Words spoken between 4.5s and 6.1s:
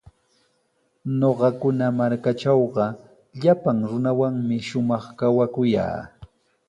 shumaq kawakuyaa.